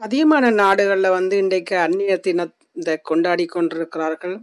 அதிகமான 0.00 0.50
நாடுகளில் 0.50 1.14
வந்து 1.18 1.36
இன்றைக்கு 1.36 1.76
அந்நிய 1.76 2.14
தினத்தை 2.16 2.94
கொண்டாடி 3.02 3.46
கொண்டிருக்கிறார்கள். 3.46 4.34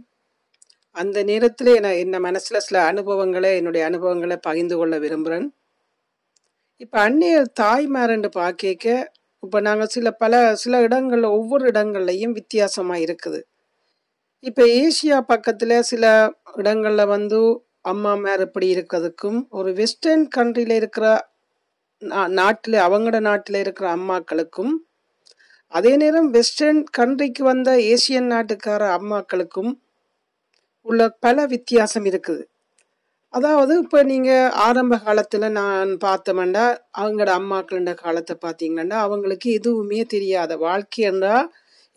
அந்த 0.92 1.22
நேரத்தில் 1.22 1.70
என 1.74 1.92
என்ன 1.94 2.20
மனசில் 2.20 2.64
சில 2.66 2.82
அனுபவங்களை 2.84 3.50
என்னுடைய 3.56 3.86
அனுபவங்களை 3.86 4.36
பகிர்ந்து 4.36 4.76
கொள்ள 4.76 4.98
விரும்புகிறேன் 4.98 5.46
இப்போ 6.80 6.98
அந்நிய 7.00 7.44
தாய்மார்ன்னு 7.60 8.30
பார்க்க 8.40 9.12
இப்போ 9.42 9.60
நாங்கள் 9.60 9.86
சில 9.86 10.10
பல 10.10 10.54
சில 10.54 10.80
இடங்கள்ல 10.86 11.30
ஒவ்வொரு 11.38 11.64
இடங்கள்லையும் 11.70 12.34
வித்தியாசமாக 12.38 13.04
இருக்குது. 13.04 13.40
இப்போ 14.40 14.62
ஏசியா 14.82 15.20
பக்கத்தில் 15.20 15.76
சில 15.82 16.04
இடங்களில் 16.56 17.06
வந்து 17.06 17.38
அம்மா 17.80 18.14
மேர் 18.14 18.40
இப்படி 18.40 18.66
இருக்கிறதுக்கும், 18.76 19.38
ஒரு 19.50 19.72
வெஸ்டர்ன் 19.72 20.28
கண்ட்ரியில் 20.36 20.74
இருக்கிற 20.80 21.06
நா 22.02 22.52
அவங்களோட 22.86 23.20
நாட்டில் 23.20 23.54
இருக்கிற 23.54 23.96
அம்மாக்களுக்கும், 23.96 24.74
அதே 25.74 25.96
நேரம் 25.96 26.30
வெஸ்டர்ன் 26.30 26.84
கண்ட்ரிக்கு 26.98 27.42
வந்த 27.42 27.70
ஏசியன் 27.76 28.28
நாட்டுக்கார 28.32 28.82
அம்மாக்களுக்கும் 28.98 29.72
உள்ள 30.82 31.08
பல 31.08 31.46
வித்தியாசம் 31.46 32.04
இருக்குது. 32.04 32.42
அதாவது 33.30 33.78
இப்போ 33.78 34.02
நீங்கள் 34.02 34.50
ஆரம்ப 34.50 34.96
காலத்தில் 34.98 35.46
நான் 35.52 35.90
பார்த்தோம்னா, 36.04 36.64
அவங்களோட 36.98 37.30
அம்மாக்களோட 37.34 37.94
காலத்தை 37.94 38.36
பார்த்தீங்கன்னா, 38.44 38.98
அவங்களுக்கு 38.98 39.52
எதுவுமே 39.52 40.04
தெரியாத 40.04 40.56
வாழ்க்கைன்னா 40.56 41.34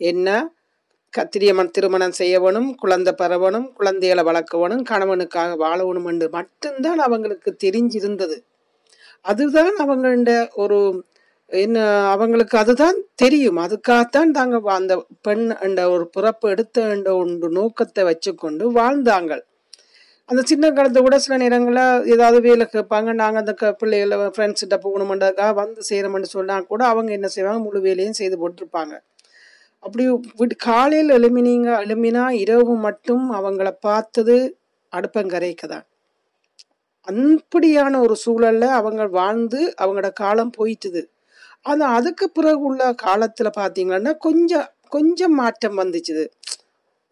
என்ன? 0.00 0.28
க 1.14 1.24
திருமணம் 1.74 2.16
செய்யவனும் 2.18 2.74
குழந்தை 2.74 3.12
பெறவணும், 3.12 3.68
குழந்தைகளை 3.72 4.24
வளர்க்கவனும் 4.24 4.82
கணவனுக்காக 4.82 5.56
வாழவணும் 5.56 6.04
என்று 6.04 6.28
மட்டும்தான் 6.28 6.98
அவங்களுக்கு 6.98 7.56
தெரிஞ்சிருந்தது. 7.64 8.36
அதுதான் 9.24 9.74
அவங்கள்ட 9.78 10.48
ஒரு 10.54 10.78
என்ன 11.50 11.78
அவங்களுக்கு 12.14 12.56
அதுதான் 12.62 12.98
தெரியும். 13.22 13.58
அதுக்காகத்தான் 13.64 14.34
தாங்க 14.38 14.58
அந்த 14.78 14.94
பெண் 15.26 15.44
என்ற 15.66 15.80
ஒரு 15.94 16.04
பிறப்பு 16.16 16.46
எடுத்த 16.54 16.82
என்ற 16.96 17.10
ஒன்று 17.22 17.48
நோக்கத்தை 17.58 18.02
வச்சுக்கொண்டு 18.10 18.64
வாழ்ந்தாங்க 18.80 19.34
அந்த 20.28 20.40
சின்ன 20.50 20.70
காலத்தை 20.76 21.00
கூட 21.02 21.16
சில 21.24 21.34
நேரங்களில் 21.42 21.84
ஏதாவது 22.14 22.38
வேலை 22.46 22.64
கேட்பாங்க. 22.72 23.10
நாங்கள் 23.20 23.42
அந்த 23.42 23.52
க 23.60 23.70
ஃப்ரெண்ட்ஸ்கிட்ட 24.34 24.76
போகணுமென்றதுக்காக 24.84 25.52
வந்து 25.60 25.80
செய்கிறோம்னு 25.88 26.28
சொன்னால் 26.34 26.66
கூட, 26.72 26.82
அவங்க 26.92 27.10
என்ன 27.18 27.28
செய்வாங்க, 27.34 27.60
முழு 27.66 27.80
வேலையும் 27.86 28.18
செய்து 28.20 28.36
போட்டிருப்பாங்க 28.42 28.94
அப்படி 29.84 30.04
விட் 30.40 30.56
காலையில் 30.66 31.10
எழுமினீங்க 31.16 31.68
எழுமினா 31.84 32.24
இரவு 32.44 32.74
மட்டும் 32.86 33.24
அவங்கள 33.38 33.68
பார்த்தது 33.86 34.36
அடுப்பங்கரைக்கு 34.92 35.66
தான். 35.74 35.86
அப்படியான 37.08 38.00
ஒரு 38.06 38.14
சூழலில் 38.24 38.76
அவங்க 38.78 39.02
வாழ்ந்து 39.18 39.60
அவங்களோட 39.82 40.10
காலம் 40.22 40.52
போயிட்டுது. 40.58 41.02
ஆனால் 41.66 41.94
அதுக்கு 41.98 42.26
பிறகு 42.30 42.62
உள்ள 42.68 42.82
காலத்தில் 43.02 43.58
பார்த்தீங்கன்னா, 43.58 44.12
கொஞ்சம் 44.22 44.66
கொஞ்சம் 44.92 45.34
மாற்றம் 45.38 45.78
வந்துச்சுது. 45.80 46.24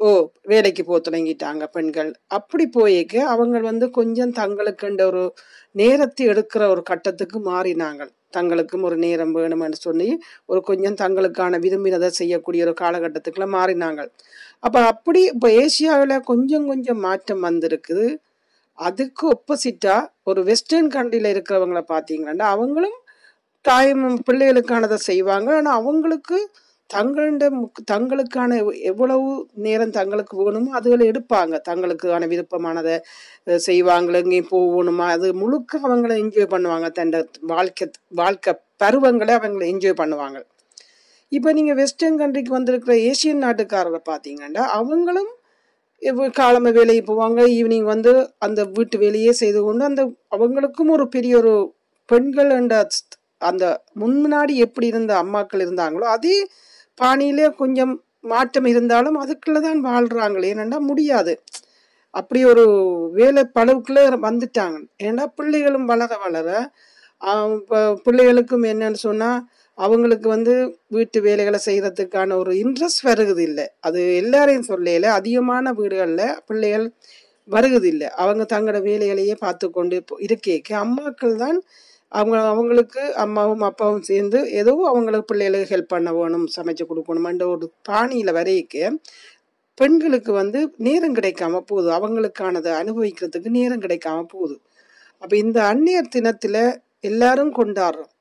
ஓ! 0.00 0.08
வேலைக்கு 0.50 0.82
போக 0.84 0.98
தொடங்கிட்டாங்க 1.02 1.64
பெண்கள். 1.74 2.08
அப்படி 2.36 2.64
போயிக்க 2.74 3.14
அவங்க 3.32 3.58
வந்து 3.66 3.86
கொஞ்சம் 3.98 4.32
தங்களுக்குன்ற 4.38 5.02
ஒரு 5.10 5.22
நேரத்தை 5.74 6.24
எடுக்கிற 6.32 6.62
ஒரு 6.74 6.82
கட்டத்துக்கு 6.90 7.38
மாறினாங்க 7.48 8.02
தங்களுக்கும் 8.34 8.84
ஒரு 8.88 8.96
நேரம் 9.04 9.32
வேணும்னு 9.36 9.78
சொல்லி, 9.82 10.08
ஒரு 10.48 10.60
கொஞ்சம் 10.68 10.98
தங்களுக்கான 11.02 11.60
விரும்பினதை 11.64 12.10
செய்யக்கூடிய 12.18 12.62
ஒரு 12.66 12.74
காலகட்டத்துக்குள்ள 12.80 13.48
மாறினாங்க 13.56 14.00
அப்போ 14.62 14.80
அப்படி 14.92 15.22
இப்போ 15.32 15.48
ஏசியாவில் 15.60 16.16
கொஞ்சம் 16.30 16.66
கொஞ்சம் 16.68 17.00
மாற்றம் 17.06 17.44
வந்திருக்குது. 17.46 18.06
அதுக்கு 18.78 19.24
ஒப்போசிட்டாக 19.32 20.00
ஒரு 20.26 20.40
வெஸ்டர்ன் 20.48 20.90
கண்ட்ரியில் 20.94 21.32
இருக்கிறவங்கள 21.34 21.82
பார்த்தீங்கன்னா, 21.90 22.46
அவங்களும் 22.54 22.98
தாய் 23.68 23.90
பிள்ளைகளுக்கானதை 24.28 24.98
செய்வாங்க. 25.10 25.48
ஆனால் 25.58 25.78
அவங்களுக்கு 25.80 26.38
தங்கள்ட 26.90 27.44
முக் 27.60 27.78
தங்களுக்கான 27.92 28.56
எவ் 28.62 28.68
எவ்வளவு 28.90 29.28
நேரம் 29.64 29.94
தங்களுக்கு 29.96 30.34
வேணுமோ 30.40 30.76
அதுகளை 30.78 31.04
எடுப்பாங்க. 31.12 31.54
தங்களுக்கான 31.68 32.26
விருப்பமானதை 32.32 32.96
செய்வாங்களோ 33.68 34.18
இங்கேயும் 34.22 34.22
எங்கேயும் 34.22 34.52
போகணுமா, 34.52 35.06
அது 35.14 35.28
முழுக்க 35.40 35.80
அவங்கள 35.86 36.12
என்ஜாய் 36.24 36.52
பண்ணுவாங்க. 36.54 36.88
தண்ட 36.98 37.24
வாழ்க்கை 37.52 37.86
வாழ்க்கை 38.20 38.52
பருவங்களை 38.82 39.34
அவங்கள 39.38 39.64
என்ஜாய் 39.72 40.00
பண்ணுவாங்க. 40.02 40.38
இப்போ 41.32 41.50
நீங்கள் 41.58 41.78
வெஸ்டர்ன் 41.80 42.20
கண்ட்ரிக்கு 42.20 42.52
வந்திருக்கிற 42.58 42.94
ஏசியன் 43.08 43.44
நாட்டுக்காரரை 43.46 44.00
பார்த்தீங்கன்னா, 44.10 44.64
அவங்களும் 44.78 45.32
காலமை 46.40 46.70
வேலையை 46.78 46.78
வேலைக்கு 46.78 47.04
போவாங்க. 47.10 47.40
ஈவினிங் 47.58 47.86
வந்து 47.94 48.12
அந்த 48.46 48.60
வீட்டு 48.76 48.96
வேலையே 49.04 49.32
செய்து 49.42 49.60
கொண்டு, 49.66 49.82
அந்த 49.90 50.02
அவங்களுக்கும் 50.36 50.92
ஒரு 50.96 51.06
பெரிய 51.16 51.34
ஒரு 51.42 51.54
பெண்கள் 52.08 52.50
என்ற 52.60 52.74
அந்த 53.40 53.64
முன்னாடி 54.02 54.54
எப்படி 54.66 54.86
இருந்த 54.92 55.12
அம்மாக்கள் 55.22 55.64
இருந்தாங்களோ, 55.66 56.06
அதே 56.16 56.36
பாணியிலே 56.98 57.46
கொஞ்சம் 57.62 57.94
மாற்றம் 58.24 58.68
இருந்தாலும் 58.72 59.18
அதுக்குள்ள 59.22 59.58
தான் 59.60 59.80
வாழ்கிறாங்களே 59.88 60.50
ஏன்னா 60.54 60.78
முடியாது. 60.90 61.32
அப்படி 62.14 62.40
ஒரு 62.44 62.64
வேலை 63.12 63.42
பளவுக்குள்ளே 63.56 64.04
வந்துட்டாங்க. 64.28 64.78
ஏன்னா 65.08 65.24
பிள்ளைகளும் 65.38 65.88
வளர 65.92 66.12
வளர, 66.24 66.48
இப்போ 67.56 67.78
பிள்ளைகளுக்கும் 68.06 68.64
என்னன்னு 68.72 69.00
சொன்னால் 69.08 69.38
அவங்களுக்கு 69.78 70.28
வந்து 70.28 70.54
வீட்டு 70.88 71.18
வேலைகளை 71.26 71.58
செய்கிறதுக்கான 71.66 72.36
ஒரு 72.42 72.52
இன்ட்ரெஸ்ட் 72.62 73.02
வருகுதில்ல. 73.08 73.60
அது 73.80 74.00
எல்லாரையும் 74.22 74.68
சொல்லல. 74.70 75.06
அதிகமான 75.20 75.72
வீடுகளில் 75.80 76.38
பிள்ளைகள் 76.48 76.86
வருகுதில்ல. 77.48 78.04
அவங்க 78.22 78.44
தங்களோட 78.54 78.80
வேலைகளையே 78.90 79.36
பார்த்துக்கொண்டு 79.44 79.96
இப்போ 80.02 80.16
இருக்க 80.28 80.74
அம்மாக்கள் 80.84 81.36
தான் 81.44 81.58
அவங்க 82.12 82.36
அவங்களுக்கு 82.48 83.02
அம்மாவும், 83.14 83.60
அப்பாவும் 83.60 84.02
சேர்ந்து 84.02 84.38
ஏதோ 84.52 84.72
அவங்களுக்கு 84.90 85.30
பிள்ளைகளுக்கு 85.32 85.72
ஹெல்ப் 85.74 85.94
பண்ண 85.94 86.10
வேணும், 86.12 86.46
சமைச்சு 86.56 86.84
குடுக்கணும்ன்ற 86.90 87.46
ஒரு 87.54 87.66
பாணியில் 87.82 88.36
வரைக்கு 88.38 88.82
பெண்களுக்கு 89.74 90.32
வந்து 90.32 90.60
நேரம் 90.76 91.14
கிடைக்காம 91.14 91.60
போகுது. 91.60 91.88
அவங்களுக்கானதை 91.98 92.70
அனுபவிக்கிறதுக்கு 92.82 93.50
நேரம் 93.58 93.82
கிடைக்காம 93.82 94.22
போகுது. 94.22 94.56
அப்போ 95.22 95.34
இந்த 95.36 95.58
அந்நியர் 95.72 96.08
தினத்தில் 96.08 96.62
எல்லாரும் 97.00 97.52
கொண்டாடுறோம். 97.54 98.12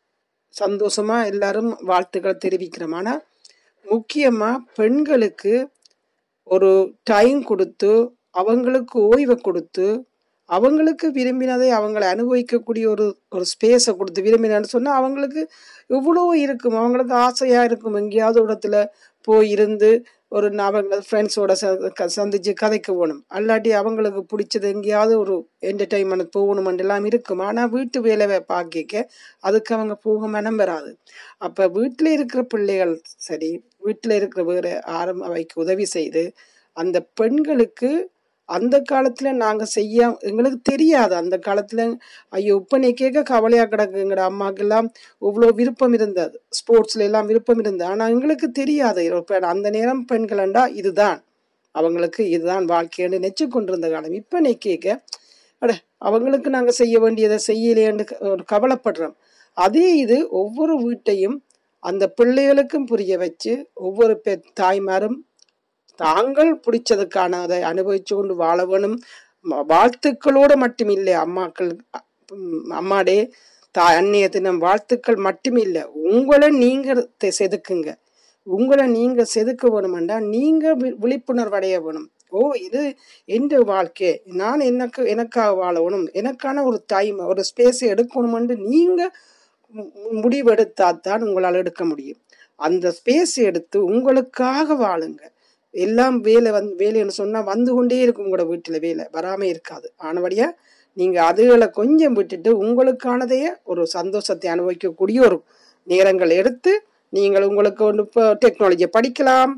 சந்தோஷமாக 0.53 1.29
எல்லாரும் 1.31 1.72
வாழ்த்துக்களை 1.81 2.35
தெரிவிக்கிறோம். 2.45 2.95
ஆனால் 2.95 3.22
முக்கியமாக 3.85 4.63
பெண்களுக்கு 4.75 5.53
ஒரு 6.47 6.72
டைம் 7.03 7.44
கொடுத்து 7.44 7.91
அவங்களுக்கு 8.31 8.97
ஓய்வை 9.12 9.38
கொடுத்து 9.41 9.88
அவங்களுக்கு 10.50 11.07
விரும்பினதை 11.11 11.69
அவங்களை 11.78 12.07
அனுபவிக்கக்கூடிய 12.13 12.85
ஒரு 12.85 13.06
ஒரு 13.31 13.45
ஸ்பேஸை 13.53 13.94
கொடுத்து 13.95 14.22
விரும்பினான்னு 14.22 14.73
சொன்னால் 14.73 15.00
அவங்களுக்கு 15.00 15.41
இவ்வளோ 15.89 16.25
இருக்கும். 16.45 16.78
அவங்களுக்கு 16.81 17.16
ஆசையாக 17.28 17.69
இருக்கும். 17.69 17.97
எங்கேயாவது 18.01 18.39
இடத்துல 18.45 18.75
போய் 19.28 19.50
இருந்து, 19.50 19.89
ஒரு 20.31 20.47
ந 20.50 20.61
அவங்க 20.69 20.97
ஃப்ரெண்ட்ஸோட 21.07 21.51
ச 21.61 21.66
க 22.00 22.07
சந்திச்சு 22.16 22.51
கதைக்கு 22.53 22.91
போகணும் 22.94 23.22
அல்லாட்டி 23.38 23.72
அவங்களுக்கு 23.81 24.22
பிடிச்சது 24.31 24.67
எங்கேயாவது 24.73 25.13
ஒரு 25.19 25.35
என்டர்டெயின்மென்ட் 25.63 26.35
போகணுமென்றலாம் 26.38 27.06
இருக்கும். 27.06 27.44
ஆனால் 27.47 27.72
வீட்டு 27.75 28.00
வேலை 28.01 28.27
பார்க்க 28.53 29.03
அதுக்கு 29.41 29.72
அவங்க 29.75 29.95
போக 30.07 30.27
மனம் 30.27 30.59
வராது. 30.63 30.91
அப்போ 31.39 31.66
வீட்டில் 31.77 32.12
இருக்கிற 32.17 32.44
பிள்ளைகள் 32.53 32.94
சரி, 33.27 33.51
வீட்டில் 33.79 34.17
இருக்கிற 34.19 34.44
வேறு 34.51 34.73
ஆரம்ப 35.00 35.25
அவைக்கு 35.25 35.56
உதவி 35.66 35.88
செய்து, 35.97 36.23
அந்த 36.77 36.97
பெண்களுக்கு 37.22 37.91
அந்த 38.50 38.75
காலத்தில் 38.85 39.39
நாங்கள் 39.41 39.72
செய்ய 39.75 39.97
எங்களுக்கு 40.29 40.59
தெரியாது. 40.72 41.13
அந்த 41.22 41.35
காலத்தில் 41.39 41.83
ஐயோ! 42.33 42.56
இப்போ 42.61 42.78
நீ 42.78 42.89
கேட்க 42.94 43.23
கவலையாக 43.31 43.69
கிடக்கு. 43.72 44.01
எங்களோட 44.03 44.23
அம்மாக்கெல்லாம் 44.31 44.88
இவ்வளோ 45.22 45.50
விருப்பம் 45.59 45.95
இருந்தது. 45.97 46.35
ஸ்போர்ட்ஸ்ல 46.59 47.07
எல்லாம் 47.09 47.29
விருப்பம் 47.31 47.61
இருந்தது. 47.63 47.89
ஆனால் 47.91 48.13
எங்களுக்கு 48.16 48.50
தெரியாது. 48.61 49.03
அந்த 49.53 49.69
நேரம் 49.78 50.03
பெண்களண்டா 50.11 50.66
இதுதான். 50.81 51.19
அவங்களுக்கு 51.75 52.23
இதுதான் 52.35 52.66
வாழ்க்கைன்னு 52.72 53.17
நெச்சு 53.23 53.45
கொண்டிருந்த 53.50 53.88
காலம். 53.89 54.16
இப்போ 54.22 54.38
நீ 54.41 54.51
கேட்க, 54.66 54.88
அட 55.62 55.72
அவங்களுக்கு 56.07 56.50
நாங்கள் 56.56 56.79
செய்ய 56.81 56.95
வேண்டியதை 57.03 57.38
செய்யலையேன்னு 57.47 58.06
கவலைப்படுறோம். 58.53 59.16
அதே 59.57 59.88
இது 60.03 60.17
ஒவ்வொரு 60.41 60.75
வீட்டையும் 60.85 61.38
அந்த 61.83 62.06
பிள்ளைகளுக்கும் 62.19 62.88
புரிய 62.91 63.13
வச்சு, 63.23 63.53
ஒவ்வொரு 63.86 64.15
பெ 64.25 64.31
தாய்மாரும் 64.62 65.18
தாங்கள் 65.95 66.59
பிடிச்சதுக்கானதை 66.65 67.59
அனுபவிச்சு 67.71 68.13
கொண்டு 68.15 68.36
வாழ 68.36 68.65
வேணும். 68.65 68.97
ம 69.45 69.63
வாழ்த்துக்களோட 69.69 70.51
அம்மாக்கள் 71.24 71.71
அம்மாடே, 72.71 73.18
தா 73.71 73.95
அந்நிய 73.95 74.30
தினம் 74.30 74.57
வாழ்த்துக்கள் 74.57 75.15
மட்டுமில்லை 75.15 75.83
உங்களை 75.83 76.50
நீங்கள் 76.50 77.09
செதுக்குங்க. 77.39 77.89
உங்களை 78.47 78.88
நீங்கள் 78.88 79.31
செதுக்க 79.36 79.63
வேணுமெண்டா, 79.69 80.19
நீங்கள் 80.19 80.77
வி 80.77 80.89
விழிப்புணர்வு 80.97 81.56
அடைய 81.56 81.81
வேணும். 81.81 82.09
ஓ! 82.30 82.51
இது 82.51 82.81
என்ற 83.25 83.59
வாழ்க்கை. 83.59 84.21
நான் 84.25 84.59
எனக்கு 84.59 85.06
எனக்காக 85.07 85.51
வாழணும். 85.63 86.07
எனக்கான 86.13 86.63
ஒரு 86.63 86.83
டைம், 86.88 87.18
ஒரு 87.18 87.44
ஸ்பேஸ் 87.44 87.81
எடுக்கணுமென்று 87.81 88.56
நீங்கள் 88.57 89.13
முடிவெடுத்தால் 90.13 91.00
தான் 91.00 91.21
உங்களால் 91.21 91.53
எடுக்க 91.53 91.86
முடியும். 91.86 92.19
அந்த 92.59 92.94
ஸ்பேஸ் 92.98 93.36
எடுத்து 93.36 93.86
உங்களுக்காக 93.86 94.75
வாழுங்க. 94.75 95.21
எல்லாம் 95.75 96.18
வேலை 96.22 96.50
வந் 96.51 96.69
வேலைன்னு 96.81 97.16
சொன்னால் 97.22 97.50
வந்து 97.51 97.72
கொண்டே 97.74 97.98
இருக்கும் 98.06 98.31
கூட 98.33 98.44
வீட்டில் 98.44 98.83
வேலை. 98.88 99.04
வராமல் 99.12 99.50
இருக்காது. 99.51 99.88
ஆனபடியாக 100.10 100.57
நீங்கள் 100.98 101.27
அதுகளை 101.30 101.68
கொஞ்சம் 101.80 102.16
விட்டுட்டு, 102.18 102.50
உங்களுக்கானதையே 102.63 103.50
ஒரு 103.63 103.81
சந்தோஷத்தை 103.98 104.50
அனுபவிக்கக்கூடிய 104.56 105.19
ஒரு 105.27 105.38
நேரங்கள் 105.88 106.31
எடுத்து, 106.42 106.74
நீங்கள் 107.13 107.48
உங்களுக்கு 107.50 107.81
ஒன்று 107.86 108.06
இப்போ 108.07 108.24
டெக்னாலஜியை 108.44 108.89
படிக்கலாம் 108.98 109.54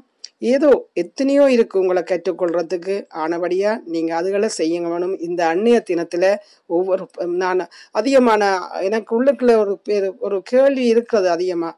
ஏதோ 0.53 0.69
எத்தனையோ 0.93 1.45
இருக்குது 1.53 1.81
உங்களை 1.81 2.01
கற்றுக்கொள்றதுக்கு 2.03 2.95
ஆனபடியாக 3.23 3.81
நீங்கள் 3.85 4.17
அதுகளை 4.19 4.49
செய்ய 4.57 4.81
வேணும் 4.83 5.15
இந்த 5.19 5.41
அந்நிய 5.47 5.77
தினத்தில் 5.79 6.29
ஒவ்வொரு 6.69 7.05
நான் 7.43 7.63
அதிகமான 7.91 8.51
எனக்கு 8.81 9.11
உள்ளுக்குள்ள 9.17 9.55
ஒரு 9.63 9.73
பேர் 9.83 10.07
ஒரு 10.19 10.37
கேள்வி 10.43 10.85
இருக்கிறது 10.87 11.29
அதிகமாக 11.29 11.75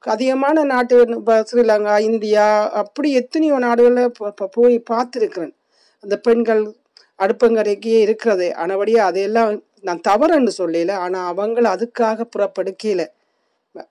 அதிகமான 0.00 0.64
நாட்டு 0.64 1.06
இப்போ 1.08 1.46
ஸ்ரீலங்கா 1.52 2.00
இந்தியா 2.00 2.70
அப்படி 2.70 3.12
எத்தனையோ 3.12 3.58
நாடுகளில் 3.58 4.10
இப்போ- 4.20 4.44
போய் 4.52 4.82
பார்த்துருக்கிறேன். 4.90 5.54
அந்த 6.00 6.16
பெண்கள் 6.16 6.74
அடுப்பங்கரைக்கே 7.18 7.98
இருக்கிறது. 7.98 8.54
ஆனபடியா 8.56 8.96
அதையெல்லாம் 8.96 9.62
நான் 9.80 10.00
தவறுன்னு 10.08 10.50
சொல்லல. 10.58 10.92
ஆனால் 10.92 11.34
அவங்கள 11.34 11.72
அதுக்காக 11.74 12.24
புறப்படுக்கையில. 12.36 13.06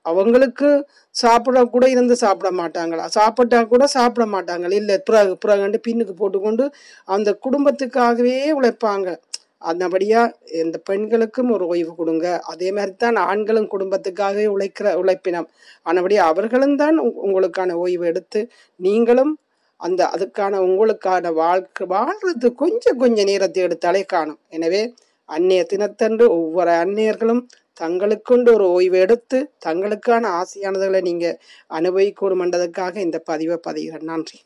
அவங்களுக்கு 0.01 0.87
சாப்பிட 1.09 1.65
கூட 1.65 1.89
இருந்து 1.89 2.15
சாப்பிட 2.15 2.63
மாட்டாங்களா? 2.63 3.05
சாப்பிட்டா 3.05 3.63
கூட 3.63 3.87
சாப்பிட 3.87 4.29
மாட்டாங்க 4.29 4.71
இல்லை 4.71 4.97
பிறகு 4.97 5.37
புறகண்டு 5.37 5.79
பின்னுக்கு 5.87 6.11
போட்டுக்கொண்டு 6.11 6.71
அந்த 7.05 7.37
குடும்பத்துக்காகவே 7.49 8.37
உழைப்பாங்க. 8.61 9.17
அந்தபடியா 9.61 10.21
இந்த 10.61 10.77
பெண்களுக்கும் 10.89 11.51
ஒரு 11.51 11.65
ஓய்வு 11.65 11.93
கொடுங்க. 11.95 12.27
அதே 12.39 12.71
மாதிரி 12.71 12.93
தான் 12.97 13.15
ஆண்களும் 13.15 13.69
குடும்பத்துக்காகவே 13.73 14.45
உழைக்கிற 14.45 14.87
உழைப்பினம். 15.01 15.47
ஆனபடியா 15.85 16.23
அவர்களும் 16.31 16.75
தான் 16.75 16.97
உங்களுக்கான 17.25 17.75
ஓய்வு 17.75 18.05
எடுத்து 18.05 18.41
நீங்களும் 18.79 19.33
அந்த 19.79 20.01
அதுக்கான 20.15 20.59
உங்களுக்கான 20.67 21.31
வாழ்க்கை 21.33 21.85
வாழ்றது 21.87 22.47
கொஞ்சம் 22.55 22.97
கொஞ்சம் 22.97 23.29
நேரத்தை 23.31 23.63
எடுத்தாலே 23.67 24.03
காணும். 24.05 24.39
எனவே 24.49 24.81
அந்நிய 25.29 25.61
தினத்தன்று 25.63 26.25
ஒவ்வொரு 26.39 26.73
அந்நியர்களும் 26.83 27.43
தங்களுக்குண்டு 27.79 28.51
ஒரு 28.57 28.67
ஓய்வு 28.69 28.97
எடுத்து 28.99 29.39
தங்களுக்கான 29.65 30.23
ஆசையானதுகளை 30.41 31.01
நீங்க 31.01 31.25
அனுபவிக்கணுமென்றதுக்காக 31.69 32.95
இந்த 32.97 33.19
பதிவை 33.19 33.57
பதிகிறேன். 33.67 34.07
நன்றி. 34.13 34.37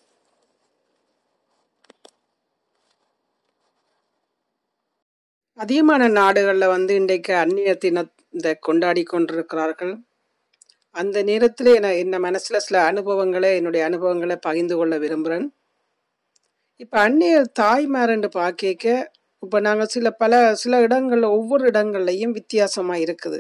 அதிகமான 5.62 6.04
நாடுகளில் 6.08 6.74
வந்து 6.76 6.92
இன்றைக்கு 6.96 7.34
அந்நிய 7.36 7.72
தினத்தை 7.76 8.52
கொண்டாடி 8.60 9.04
கொண்டிருக்கிறார்கள். 9.04 9.94
அந்த 10.96 11.18
நேரத்தில் 11.24 11.70
என 11.76 11.92
என்ன 11.94 12.16
மனசில் 12.20 12.64
சில 12.66 12.78
அனுபவங்களை 12.92 13.50
என்னுடைய 13.56 13.82
அனுபவங்களை 13.90 14.38
பகிர்ந்து 14.48 14.76
கொள்ள 14.78 14.96
விரும்புகிறேன் 14.98 15.48
இப்போ 16.84 16.98
அந்நிய 17.00 17.36
தாய்மாரண்டு 17.60 18.30
பார்க்க 18.40 18.94
இப்போ 19.44 19.58
நாங்கள் 19.60 19.92
சில 19.96 20.08
பல 20.22 20.40
சில 20.54 20.80
இடங்களில் 20.82 21.36
ஒவ்வொரு 21.38 21.64
இடங்கள்லையும் 21.72 22.36
வித்தியாசமாக 22.38 23.04
இருக்குது. 23.06 23.40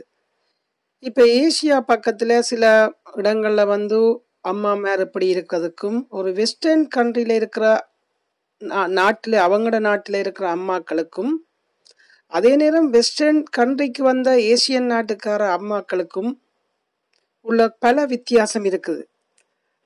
இப்போ 1.03 1.23
ஏசியா 1.41 1.77
பக்கத்தில் 1.91 2.35
சில 2.41 2.65
இடங்களில் 3.15 3.71
வந்து 3.75 3.99
அம்மா 4.51 4.73
மேர் 4.73 4.99
இப்படி 4.99 5.27
இருக்கிறதுக்கும் 5.35 5.99
ஒரு 6.09 6.29
வெஸ்டர்ன் 6.33 6.85
கண்ட்ரியில் 6.95 7.35
இருக்கிற 7.39 7.65
நாட்டில் 8.99 9.37
அவங்களோட 9.45 9.79
நாட்டில் 9.89 10.19
இருக்கிற 10.23 10.47
அம்மாக்களுக்கும் 10.55 11.33
அதே 12.31 12.55
நேரம் 12.55 12.89
வெஸ்டர்ன் 12.89 13.43
கண்ட்ரிக்கு 13.57 14.01
வந்த 14.01 14.31
ஏசியன் 14.31 14.87
நாட்டுக்கார 14.89 15.57
அம்மாக்களுக்கும் 15.57 16.37
உள்ள 17.41 17.69
பல 17.69 18.05
வித்தியாசம் 18.05 18.63
இருக்குது. 18.63 19.03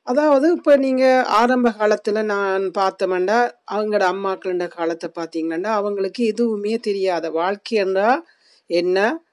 அதாவது 0.04 0.52
இப்போ 0.52 0.76
நீங்கள் 0.76 1.24
ஆரம்ப 1.24 1.72
காலத்தில் 1.72 2.26
நான் 2.26 2.72
பார்த்தோம்னா 2.78 3.52
அவங்களோட 3.72 4.04
அம்மாக்களோட 4.12 4.68
காலத்தை 4.68 5.10
பார்த்தீங்கன்னா 5.16 5.64
அவங்களுக்கு 5.64 6.26
எதுவுமே 6.26 6.78
தெரியாத 6.78 7.30
வாழ்க்கை 7.30 7.78
என்றால் 7.78 8.28
என்ன? 8.68 9.24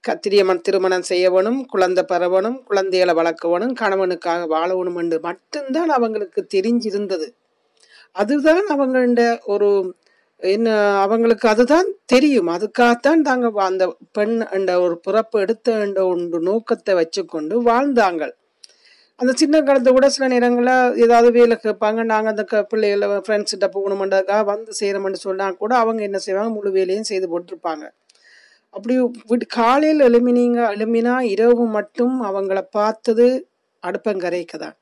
க- 0.00 0.14
திருமணம் 0.14 0.60
திருமணம் 0.60 1.02
செய்யவனும் 1.08 1.64
குழந்தை 1.64 2.04
பெறவனும் 2.08 2.62
குழந்தைகளை 2.62 3.14
வளர்க்கவனும் 3.14 3.74
கணவனுக்காக 3.80 4.46
வாழவணும் 4.46 4.96
என்று 4.96 5.20
மட்டும்தான் 5.20 5.88
அவங்களுக்கு 5.88 6.46
தெரிஞ்சிருந்தது. 6.54 7.30
அதுதான் 8.12 8.66
அவங்களோட 8.68 9.40
ஒரு 9.44 9.96
என்ன 10.42 10.68
அவங்களுக்கு 11.04 11.46
அதுதான் 11.52 11.88
தெரியும். 12.12 12.48
அதுக்காகத்தான் 12.56 13.22
தாங்க 13.28 13.50
அந்த 13.70 13.84
பெண் 14.16 14.34
என்ற 14.56 14.70
ஒரு 14.84 14.96
பிறப்பு 15.06 15.36
எடுத்த 15.44 15.76
என்ற 15.86 16.00
ஒன்று 16.12 16.38
நோக்கத்தை 16.50 16.94
வச்சுக்கொண்டு 17.00 17.54
வாழ்ந்தாங்க 17.70 18.24
அந்த 19.20 19.32
சின்ன 19.40 19.60
காலத்தை 19.66 19.90
கூட 19.92 20.06
சில 20.14 20.24
நேரங்களில் 20.32 20.96
ஏதாவது 21.04 21.28
வேலை 21.36 21.54
கேட்பாங்க. 21.62 22.00
நாங்கள் 22.10 22.32
அந்த 22.32 22.42
க 22.50 22.62
பிள்ளைகளை 22.72 23.06
ஃப்ரெண்ட்ஸ்கிட்ட 23.26 23.66
போகணுமென்றதுக்காக 23.76 24.44
வந்து 24.50 24.72
செய்கிறோம்னு 24.80 25.20
சொன்னால் 25.26 25.56
கூட 25.62 25.72
அவங்க 25.82 26.02
என்ன 26.08 26.18
செய்வாங்க? 26.26 26.52
முழு 26.56 26.70
வேலையும் 26.78 27.08
செய்து 27.10 27.26
போட்டிருப்பாங்க. 27.32 27.84
அப்படி 28.74 28.94
விட்டு 29.30 29.46
காலையில் 29.60 30.02
எழுமினீங்க 30.08 30.60
எழுமினா 30.74 31.14
இரவு 31.34 31.66
மட்டும் 31.76 32.16
அவங்கள 32.30 32.60
பார்த்தது 32.78 33.26
அடுப்பங்கரைக்கு 33.82 34.58
தான் 34.64 34.76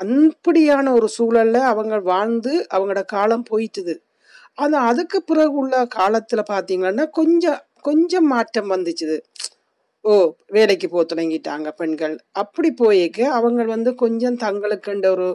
அப்படியான 0.00 0.90
ஒரு 0.98 1.08
சூழல்ல 1.16 1.58
அவங்க 1.70 1.94
வாழ்ந்து 2.12 2.52
அவங்களோட 2.74 3.02
காலம் 3.14 3.46
போயிட்டுது. 3.50 3.94
ஆனால் 4.58 4.86
அதுக்கு 4.90 5.18
பிறகு 5.22 5.56
உள்ள 5.62 5.74
காலத்தில் 5.98 6.50
பார்த்தீங்கன்னா 6.52 7.06
கொஞ்சம் 7.20 7.60
கொஞ்சம் 7.82 8.28
மாற்றம் 8.34 8.72
வந்துச்சுது. 8.74 9.16
ஓ 10.04 10.12
வேலைக்கு 10.56 10.86
போக 10.88 11.02
தொடங்கிட்டாங்க 11.04 11.68
பெண்கள். 11.80 12.14
அப்படி 12.42 12.70
போயிக்க 12.82 13.20
அவங்க 13.38 13.64
வந்து 13.74 13.90
கொஞ்சம் 14.04 14.38
தங்களுக்குன்ற 14.44 15.06
ஒரு 15.16 15.28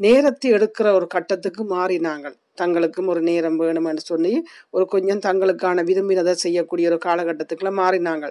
நேரத்தை 0.00 0.48
எடுக்கிற 0.56 0.86
ஒரு 0.98 1.06
கட்டத்துக்கு 1.06 1.62
மாறினாங்க. 1.76 2.26
தங்களுக்கும் 2.60 3.10
ஒரு 3.12 3.20
நேரம் 3.22 3.58
வேணும்னு 3.62 4.04
சொல்லி 4.12 4.32
ஒரு 4.74 4.84
கொஞ்சம் 4.86 5.22
தங்களுக்கான 5.26 5.84
விரும்பினதை 5.90 6.34
செய்யக்கூடிய 6.44 6.86
ஒரு 6.92 6.98
காலகட்டத்துக்குள்ள 7.06 7.72
மாறினாங்க. 7.82 8.26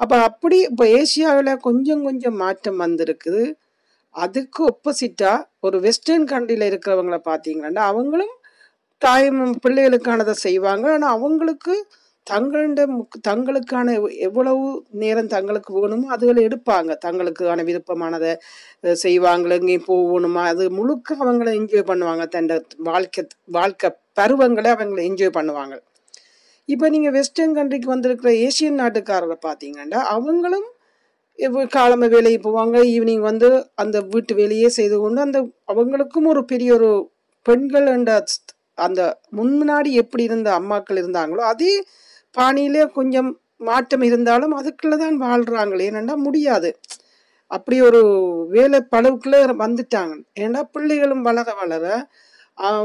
அப்போ 0.00 0.16
அப்படி 0.28 0.58
இப்போ 0.70 0.84
ஏசியாவில் 1.00 1.62
கொஞ்சம் 1.68 2.04
கொஞ்சம் 2.08 2.36
மாற்றம் 2.36 2.82
வந்திருக்குது. 2.84 3.42
அதுக்கு 4.14 4.60
ஒப்போசிட்டாக 4.72 5.46
ஒரு 5.60 5.76
வெஸ்டர்ன் 5.80 6.26
கண்ட்ரியில் 6.32 6.68
இருக்கிறவங்கள 6.70 7.18
பார்த்தீங்கன்னா 7.30 7.84
அவங்களும் 7.92 8.34
தாய் 9.00 9.30
பிள்ளைகளுக்கானதை 9.30 10.30
செய்வாங்க. 10.30 10.92
ஆனால் 10.92 11.08
அவங்களுக்கு 11.08 11.86
தங்களோட 12.30 12.86
முக்- 12.86 13.28
தங்களுக்கான 13.28 13.94
எவ்- 13.94 14.16
எவ்வளவு 14.16 14.84
நேரம் 14.90 15.26
தங்களுக்கு 15.26 15.80
வேணுமோ 15.80 16.16
அதுகளை 16.16 16.50
எடுப்பாங்க. 16.50 16.98
தங்களுக்கான 17.04 17.64
விருப்பமானதை 17.64 18.36
செய்வாங்களோ 18.82 19.50
எங்கேயும் 19.50 19.84
போகணுமா? 19.86 20.38
அது 20.38 20.70
முழுக்க 20.70 21.16
அவங்கள 21.20 21.46
என்ஜாய் 21.46 21.84
பண்ணுவாங்க. 21.86 22.28
தன் 22.28 22.66
வாழ்க்கை 22.76 23.26
வாழ்க்கை 23.44 23.92
பருவங்களை 24.12 24.70
அவங்கள 24.70 25.02
என்ஜாய் 25.10 25.30
பண்ணுவாங்க. 25.30 25.80
இப்போ 26.64 26.88
நீங்கள் 26.88 27.10
வெஸ்டர்ன் 27.10 27.56
கண்ட்ரிக்கு 27.56 27.86
வந்திருக்கிற 27.86 28.32
ஏசியன் 28.32 28.78
நாட்டுக்காரரை 28.80 29.36
பார்த்தீங்கன்னா 29.46 29.94
அவங்களும் 29.94 30.64
எவ்வ- 31.36 32.08
வேலைக்கு 32.08 32.50
போவாங்க. 32.50 32.78
ஈவினிங் 32.78 33.20
வந்து 33.20 33.70
அந்த 33.74 34.00
வீட்டு 34.00 34.34
வேலையே 34.34 34.68
செய்து 34.68 34.98
கொண்டு 34.98 35.20
அந்த 35.20 35.48
அவங்களுக்கும் 35.68 36.26
ஒரு 36.26 36.44
பெரிய 36.44 36.74
ஒரு 36.74 37.10
பெண்கள் 37.42 37.86
என்ற 37.86 38.24
அந்த 38.86 39.00
முன்னாடி 39.38 39.90
எப்படி 40.02 40.22
இருந்த 40.28 40.50
அம்மாக்கள் 40.60 41.00
இருந்தாங்களோ 41.02 41.42
அதே 41.52 41.72
பாணியிலே 42.36 42.82
கொஞ்சம் 42.98 43.30
மாற்றம் 43.60 44.04
இருந்தாலும் 44.08 44.54
அதுக்குள்ளே 44.58 44.96
தான் 44.96 45.16
வாழ்கிறாங்களே 45.24 45.88
ஏனெண்டா 45.90 46.14
முடியாது. 46.26 46.70
அப்படி 47.50 47.76
ஒரு 47.88 48.00
வேலை 48.48 48.78
பளவுக்குள்ள 48.94 49.38
வந்துட்டாங்க. 49.64 50.14
ஏன்னா 50.44 50.60
பிள்ளைகளும் 50.74 51.26
வளர 51.28 51.48
வளர 51.60 51.86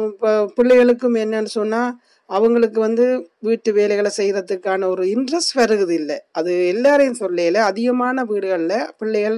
இப்போ 0.07 0.29
பிள்ளைகளுக்கும் 0.57 1.15
என்னன்னு 1.23 1.51
சொன்னால் 1.59 1.91
அவங்களுக்கு 2.29 2.79
வந்து 2.79 3.05
வீட்டு 3.39 3.69
வேலைகளை 3.73 4.11
செய்கிறதுக்கான 4.19 4.87
ஒரு 4.93 5.03
இன்ட்ரெஸ்ட் 5.05 5.57
வருகிறது 5.59 5.93
இல்லை 6.01 6.17
அது 6.31 6.51
எல்லாரையும் 6.73 7.19
சொல்லல. 7.23 7.57
அதிகமான 7.71 8.23
வீடுகளில் 8.31 8.87
பிள்ளைகள் 8.99 9.37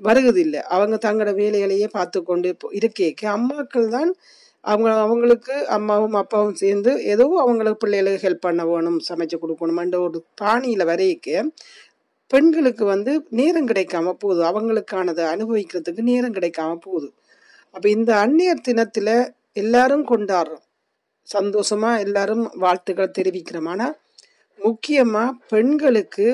வருகிறது 0.00 0.40
இல்லை 0.46 0.60
அவங்க 0.74 0.96
தங்களோட 1.04 1.32
வேலைகளையே 1.42 1.88
பார்த்து 1.92 2.18
கொண்டு 2.22 2.48
இப்போ 2.54 2.68
அம்மாக்கள் 3.36 3.86
தான் 3.88 4.10
அவங்க 4.66 4.88
அவங்களுக்கு 5.04 5.54
அம்மாவும் 5.76 6.16
அப்பாவும் 6.20 6.58
சேர்ந்து 6.62 6.92
ஏதோ 7.14 7.26
அவங்களுக்கு 7.42 7.82
பிள்ளைகளுக்கு 7.82 8.24
ஹெல்ப் 8.26 8.46
பண்ண 8.46 8.62
வேணும் 8.66 8.98
சமைச்சு 9.08 9.36
கொடுக்கணுமென்ற 9.42 9.96
ஒரு 10.06 10.18
பாணியில் 10.34 10.88
வரைக்கு 10.90 11.36
பெண்களுக்கு 12.30 12.84
வந்து 12.84 13.12
நேரம் 13.38 13.68
கிடைக்காம 13.70 14.14
போகுது. 14.22 14.40
அவங்களுக்கானதை 14.50 15.24
அனுபவிக்கிறதுக்கு 15.34 16.02
நேரம் 16.12 16.36
கிடைக்காம 16.38 16.72
போகுது. 16.86 17.08
அப்போ 17.74 17.88
இந்த 17.88 18.10
அந்நியர் 18.24 18.66
தினத்தில் 18.68 19.14
எல்லாரும் 19.62 20.04
கொண்டாடுறோம். 20.08 20.64
சந்தோஷமாக 21.28 22.02
எல்லாரும் 22.06 22.44
வாழ்த்துக்கள் 22.64 23.16
தெரிவிக்கிறோம். 23.18 23.68
ஆனால் 23.72 23.94
முக்கியமாக 24.60 25.36
பெண்களுக்கு 25.52 26.28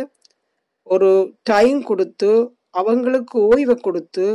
ஒரு 0.87 1.11
டைம் 1.43 1.81
கொடுத்து 1.83 2.33
அவங்களுக்கு 2.81 3.37
ஓய்வை 3.51 3.77
கொடுத்து 3.81 4.27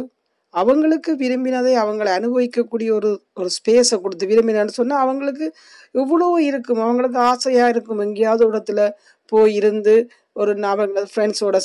அவங்களுக்கு 0.50 1.16
விரும்பினதை 1.16 1.74
அவங்களை 1.76 2.10
அனுபவிக்கக்கூடிய 2.20 2.92
ஒரு 2.92 3.22
ஒரு 3.34 3.50
ஸ்பேஸை 3.50 4.02
கொடுத்து 4.02 4.28
விரும்பினான்னு 4.28 4.68
சொன்னால் 4.68 5.00
அவங்களுக்கு 5.00 5.56
இவ்வளோ 5.94 6.40
இருக்கும். 6.40 6.80
அவங்களுக்கு 6.80 7.20
ஆசையாக 7.20 7.70
இருக்கும் 7.70 8.00
எங்கேயாவது 8.00 8.52
இடத்துல 8.52 8.92
போய் 9.26 9.56
இருந்து 9.56 10.10
ஒரு 10.34 10.54
ந- 10.54 10.62
அவங்க 10.62 11.06
ஃப்ரெண்ட்ஸோட 11.16 11.60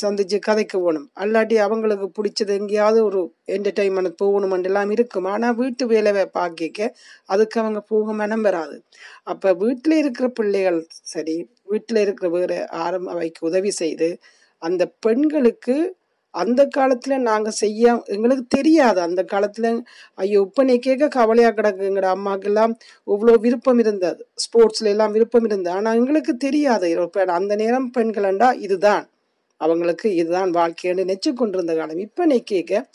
சந்திச்சு 0.00 0.38
கதைக்கு 0.38 0.78
போகணும். 0.78 1.10
அல்லாட்டி 1.20 1.54
அவங்களுக்கு 1.54 2.22
பிடிச்சது 2.22 2.48
எங்கேயாவது 2.48 3.04
ஒரு 3.04 3.34
என்டர்டைன்மெண்ட் 3.46 4.14
போகணுமெண்ட் 4.24 4.64
எல்லாம் 4.64 4.90
இருக்கும். 4.90 5.24
ஆனால் 5.24 5.54
வீட்டு 5.54 5.86
வேலை 5.86 6.26
பார்க்க 6.26 6.94
அதுக்கு 7.24 7.60
அவங்க 7.60 7.80
போக 7.80 8.12
மனம் 8.12 8.40
வராது. 8.40 8.82
அப்போ 9.22 9.52
வீட்டில் 9.52 9.96
இருக்கிற 9.96 10.28
பிள்ளைகள் 10.28 10.86
சரி 10.88 11.50
வீட்டில் 11.64 11.96
இருக்கிற 11.96 12.30
வேறு 12.30 12.70
ஆரம்ப 12.70 13.10
அவைக்கு 13.10 13.46
உதவி 13.46 13.70
செய்து 13.70 14.18
அந்த 14.58 14.92
பெண்களுக்கு 15.00 15.96
அந்த 16.30 16.66
காலத்தில் 16.66 17.20
நாங்கள் 17.20 17.52
செய்ய 17.52 18.02
எங்களுக்கு 18.04 18.44
தெரியாது. 18.48 19.00
அந்த 19.00 19.24
காலத்தில் 19.24 19.84
ஐயோ 20.14 20.40
இப்போ 20.40 20.62
நீ 20.62 20.78
கேட்க 20.78 21.08
கவலையாக 21.08 21.62
கிடக்கு 21.62 21.74
எங்களோட 21.74 22.14
அம்மாக்கெல்லாம் 22.16 22.74
இவ்வளோ 23.06 23.34
விருப்பம் 23.38 23.78
இருந்தது. 23.78 24.26
ஸ்போர்ட்ஸ்ல 24.34 24.84
எல்லாம் 24.84 25.12
விருப்பம் 25.12 25.44
இருந்தது. 25.44 25.76
ஆனால் 25.76 25.96
எங்களுக்கு 25.96 26.36
தெரியாது. 26.36 27.10
அந்த 27.26 27.54
நேரம் 27.54 27.90
பெண்களண்டா 27.98 28.52
இதுதான். 28.52 29.08
அவங்களுக்கு 29.56 30.14
இதுதான் 30.14 30.50
வாழ்க்கைன்னு 30.50 31.14
நெச்சு 31.14 31.32
கொண்டிருந்த 31.32 31.74
காலம். 31.74 31.98
இப்போ 31.98 32.26
நீ 32.26 32.42
கேட்க 32.42 32.88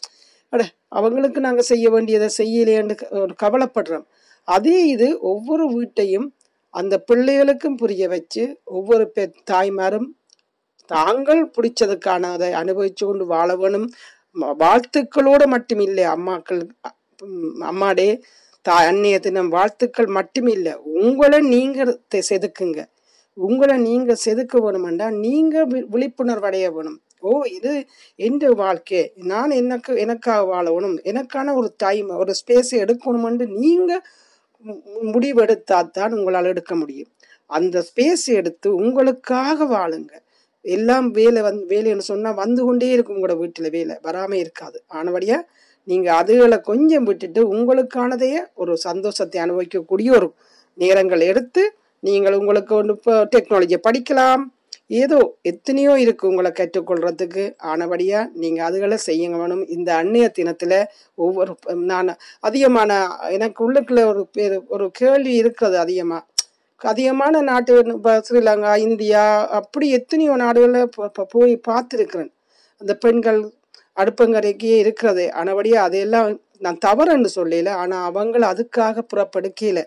அட 0.50 0.70
அவங்களுக்கு 0.88 1.42
நாங்கள் 1.42 1.64
செய்ய 1.64 1.90
வேண்டியதை 1.90 2.30
செய்யலையேன்னு 2.38 2.96
க- 2.96 3.50
கவலைப்படுறோம். 3.50 4.06
அதே 4.44 4.88
இது 4.88 5.20
ஒவ்வொரு 5.20 5.74
வீட்டையும் 5.74 6.34
அந்த 6.70 7.04
பிள்ளைகளுக்கும் 7.12 7.78
புரிய 7.78 8.08
வச்சு 8.08 8.60
ஒவ்வொரு 8.64 9.12
பெ 9.16 9.34
தாய்மாரும் 9.52 10.06
தாங்கள் 10.86 11.52
பிடிச்சதுக்கான 11.58 12.22
அதை 12.22 12.54
அனுபவிச்சு 12.54 13.06
கொண்டு 13.06 13.26
வாழ 13.26 13.56
வேணும். 13.56 13.92
வாழ்த்துக்களோடு 14.40 15.46
மட்டுமில்லை 15.46 16.04
அம்மாக்கள் 16.04 16.70
அம்மாடே 17.60 18.22
தா 18.62 18.82
அன்னைய 18.82 19.20
தினம் 19.20 19.50
வாழ்த்துக்கள் 19.50 20.06
மட்டுமில்லை. 20.06 20.74
உங்களை 20.74 21.40
நீங்கள் 21.40 22.02
செதுக்குங்க. 22.30 22.86
உங்களை 23.34 23.78
நீங்கள் 23.78 24.18
செதுக்க 24.26 24.54
வேணுமெண்டா 24.54 25.12
நீங்கள் 25.12 25.68
வி- 25.68 25.86
விழிப்புணர்வு 25.88 26.46
அடைய 26.46 26.72
வேணும். 26.72 27.02
ஓ 27.20 27.42
இது 27.42 27.86
எந்த 28.16 28.50
வாழ்க்கை? 28.50 29.12
நான் 29.16 29.50
எனக்கு 29.50 29.98
எனக்காக 29.98 30.56
வாழணும் 30.56 30.98
எனக்கான 31.04 31.54
ஒரு 31.54 31.74
டைம் 31.78 32.10
ஒரு 32.10 32.34
ஸ்பேஸை 32.34 32.72
எடுக்கணுமென்று 32.72 33.48
நீங்கள் 33.48 34.02
மு- 34.66 35.92
தான் 35.92 36.14
உங்களால் 36.14 36.46
எடுக்க 36.46 36.76
முடியும். 36.76 37.08
அந்த 37.46 37.86
ஸ்பேஸ் 37.96 38.26
எடுத்து 38.26 38.76
உங்களுக்காக 38.76 39.66
வாழுங்க. 39.66 40.22
எல்லாம் 40.66 41.12
வேலை 41.12 41.42
வந்து 41.42 41.64
வேலைன்னு 41.76 41.98
சொன்னா 41.98 42.32
வந்து 42.32 42.64
கொண்டே 42.64 42.90
இருக்கும் 42.90 43.18
உங்களோட 43.18 43.36
வீட்டுல 43.44 43.70
வேலை. 43.70 43.96
வராம 44.04 44.34
இருக்காது. 44.34 44.84
ஆனபடியா 44.94 45.40
நீங்க 45.84 46.24
அதுகளை 46.24 46.62
கொஞ்சம் 46.62 47.04
விட்டுட்டு 47.04 47.42
உங்களுக்கானதையே 47.54 48.42
ஒரு 48.54 48.78
சந்தோஷத்தை 48.78 49.42
அனுபவிக்கக்கூடிய 49.42 50.10
ஒரு 50.12 50.34
நேரங்கள் 50.74 51.20
எடுத்து 51.22 51.64
நீங்கள் 52.00 52.34
உங்களுக்கு 52.34 52.76
ஒன்று 52.76 52.94
இப்போ 52.94 53.30
டெக்னாலஜியை 53.36 53.80
படிக்கலாம். 53.90 54.44
ஏதோ 54.88 55.38
எத்தனையோ 55.42 56.00
இருக்கு 56.00 56.28
உங்களை 56.28 56.52
கற்றுக்கொள்றதுக்கு. 56.60 57.44
ஆனபடியா 57.64 58.28
நீங்க 58.34 58.70
அதுகளை 58.70 58.98
செய்யுங்க 59.06 59.38
வேணும். 59.38 59.68
இந்த 59.68 59.96
அந்நிய 59.96 60.32
தினத்துல 60.40 60.84
ஒவ்வொரு 61.16 61.56
நான் 61.76 62.18
அதிகமான 62.40 63.08
எனக்கு 63.30 63.72
உள்ளுக்குள்ள 63.72 64.06
ஒரு 64.06 64.28
பேர் 64.28 64.64
ஒரு 64.68 64.92
கேள்வி 64.92 65.34
இருக்கிறது 65.34 65.80
அதிகமா. 65.80 66.20
அதிகமான 66.92 67.42
நாட்டு 67.50 67.74
இப்போ 67.96 68.14
ஸ்ரீலங்கா 68.28 68.74
இந்தியா 68.88 69.24
அப்படி 69.60 69.88
எத்தனையோ 70.00 70.34
நாடுகளில் 70.44 70.94
போய் 71.36 71.54
பார்த்துருக்கிறேன். 71.70 72.32
அந்த 72.82 72.94
பெண்கள் 73.06 73.40
அடுப்பங்கரைக்கே 73.98 74.76
இருக்கிறது. 74.84 75.26
ஆனபடியா 75.42 75.80
அதையெல்லாம் 75.88 76.30
நான் 76.66 76.84
தவறுன்னு 76.88 77.30
சொல்லல. 77.38 77.72
ஆனால் 77.84 78.06
அவங்கள 78.10 78.44
அதுக்காக 78.54 79.06
புறப்படுக்கல 79.12 79.82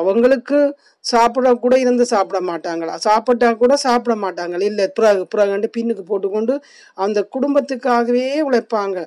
அவங்களுக்கு 0.00 0.58
சாப்பிட 1.04 1.48
கூட 1.62 1.74
இருந்து 1.84 2.04
சாப்பிட 2.12 2.38
மாட்டாங்களா? 2.50 2.94
சாப்பிட்டா 3.06 3.48
கூட 3.62 3.74
சாப்பிட 3.86 4.14
மாட்டாங்க 4.24 4.60
இல்லை 4.68 4.84
பிறகு 4.98 5.22
பிறகுண்டு 5.32 5.68
பின்னுக்கு 5.76 6.04
போட்டுக்கொண்டு 6.10 6.54
அந்த 6.98 7.18
குடும்பத்துக்காகவே 7.34 8.26
உழைப்பாங்க. 8.48 8.98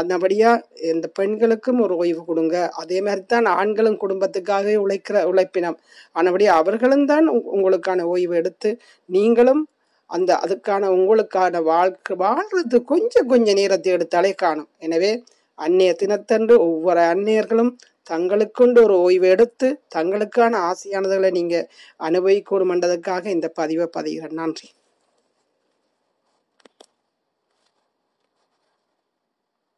அந்தபடியா 0.00 0.50
இந்த 0.92 1.06
பெண்களுக்கும் 1.18 1.80
ஒரு 1.84 1.94
ஓய்வு 2.02 2.22
கொடுங்க. 2.30 2.56
அதே 2.82 2.98
மாதிரி 3.06 3.22
தான் 3.34 3.46
ஆண்களும் 3.60 3.98
குடும்பத்துக்காகவே 4.04 4.74
உழைக்கிற 4.84 5.16
உழைப்பினம். 5.30 5.78
ஆனபடியா 6.16 6.52
அவர்களும் 6.62 7.06
தான் 7.12 7.26
உங்களுக்கான 7.54 8.06
ஓய்வு 8.14 8.36
எடுத்து 8.40 8.70
நீங்களும் 9.08 9.62
அந்த 10.10 10.30
அதுக்கான 10.44 10.88
உங்களுக்கான 10.96 11.62
வாழ்க்கை 11.72 12.14
வாழ்றது 12.24 12.78
கொஞ்சம் 12.92 13.30
கொஞ்சம் 13.32 13.58
நேரத்தை 13.60 13.90
எடுத்தாலே 13.96 14.32
காணும். 14.44 14.70
எனவே 14.86 15.12
அந்நிய 15.58 15.90
தினத்தன்று 16.02 16.54
ஒவ்வொரு 16.68 17.02
அந்நியர்களும் 17.12 17.72
தங்களுக்குண்டு 18.10 18.80
ஒரு 18.86 18.96
ஓய்வு 19.06 19.26
எடுத்து 19.34 19.68
தங்களுக்கான 19.96 20.54
ஆசையானதுகளை 20.70 21.30
நீங்கள் 21.38 21.68
அனுபவிக்கணும் 22.08 22.72
என்றதுக்காக 22.74 23.24
இந்த 23.36 23.48
பதிவை 23.60 23.86
பதிகிறேன். 23.98 24.38
நன்றி. 24.42 24.68